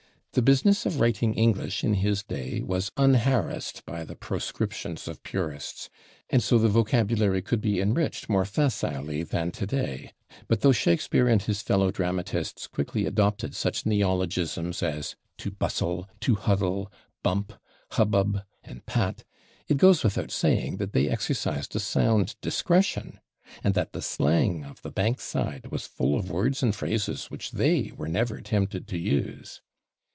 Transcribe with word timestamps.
The 0.33 0.41
business 0.41 0.85
of 0.85 1.01
writing 1.01 1.33
English, 1.33 1.83
in 1.83 1.95
his 1.95 2.23
day, 2.23 2.61
was 2.61 2.89
unharassed 2.95 3.83
by 3.85 4.05
the 4.05 4.15
proscriptions 4.15 5.09
of 5.09 5.21
purists, 5.23 5.89
and 6.29 6.41
so 6.41 6.57
the 6.57 6.69
vocabulary 6.69 7.41
could 7.41 7.59
be 7.59 7.81
enriched 7.81 8.29
more 8.29 8.45
facilely 8.45 9.23
than 9.23 9.51
today, 9.51 10.13
but 10.47 10.61
though 10.61 10.71
Shakespeare 10.71 11.27
and 11.27 11.41
his 11.43 11.61
fellow 11.61 11.91
dramatists 11.91 12.67
quickly 12.67 13.05
adopted 13.05 13.53
such 13.53 13.85
neologisms 13.85 14.81
as 14.81 15.17
/to 15.37 15.51
bustle/, 15.57 16.07
/to 16.21 16.37
huddle/, 16.37 16.89
/bump/, 17.25 17.57
/hubbub/ 17.91 18.45
and 18.63 18.85
/pat/, 18.85 19.25
it 19.67 19.75
goes 19.75 20.01
without 20.01 20.31
saying 20.31 20.77
that 20.77 20.93
they 20.93 21.09
exercised 21.09 21.75
a 21.75 21.79
sound 21.81 22.37
discretion 22.39 23.19
and 23.65 23.73
that 23.73 23.91
the 23.91 24.01
slang 24.01 24.63
of 24.63 24.81
the 24.81 24.91
Bankside 24.91 25.69
was 25.71 25.85
full 25.87 26.15
of 26.17 26.31
words 26.31 26.63
and 26.63 26.73
phrases 26.73 27.25
which 27.25 27.51
they 27.51 27.91
were 27.97 28.07
never 28.07 28.39
tempted 28.39 28.87
to 28.87 28.97
use. 28.97 29.61